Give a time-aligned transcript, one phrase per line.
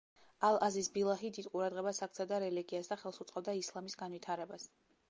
[0.47, 4.73] ალ-აზიზ ბილაჰი დიდ ყურადღებას აქცევდა რელიგიას და ხელს უწყობდა ისლამის განვითარებას.